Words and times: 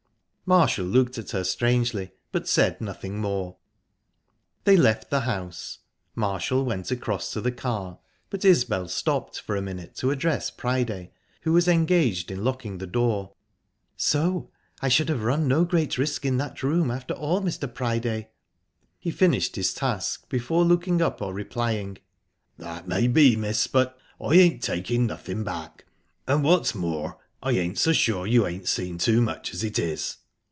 Marshall 0.43 0.83
looked 0.85 1.17
at 1.17 1.31
her 1.31 1.45
strangely, 1.45 2.11
but 2.33 2.45
said 2.45 2.81
nothing 2.81 3.19
more. 3.21 3.55
They 4.65 4.75
left 4.75 5.09
the 5.09 5.21
house. 5.21 5.77
Marshall 6.13 6.65
went 6.65 6.91
across 6.91 7.31
to 7.31 7.39
the 7.39 7.53
car, 7.53 7.99
but 8.29 8.43
Isbel 8.43 8.89
stopped 8.89 9.39
for 9.39 9.55
a 9.55 9.61
minute 9.61 9.95
to 9.95 10.11
address 10.11 10.51
Priday, 10.51 11.11
who 11.43 11.53
was 11.53 11.69
engaged 11.69 12.31
in 12.31 12.43
locking 12.43 12.79
the 12.79 12.85
door. 12.85 13.31
"So 13.95 14.49
I 14.81 14.89
should 14.89 15.07
have 15.07 15.23
run 15.23 15.47
no 15.47 15.63
great 15.63 15.97
risk 15.97 16.25
in 16.25 16.35
that 16.39 16.61
room, 16.63 16.91
after 16.91 17.13
all, 17.13 17.39
Mr. 17.41 17.73
Priday?" 17.73 18.27
He 18.99 19.09
finished 19.09 19.55
his 19.55 19.73
task 19.73 20.27
before 20.27 20.65
looking 20.65 21.01
up 21.01 21.21
or 21.21 21.33
replying. 21.33 21.97
"That 22.57 22.89
may 22.89 23.07
be, 23.07 23.37
miss 23.37 23.67
but 23.67 23.97
I 24.19 24.33
ain't 24.35 24.61
taking 24.61 25.05
nothing 25.05 25.45
back. 25.45 25.85
And 26.27 26.43
what's 26.43 26.75
more, 26.75 27.19
I 27.41 27.51
ain't 27.51 27.77
so 27.77 27.93
sure 27.93 28.27
you 28.27 28.45
ain't 28.45 28.67
seen 28.67 28.97
too 28.97 29.21
much, 29.21 29.53
as 29.53 29.63
it 29.63 29.79
is." 29.79 30.17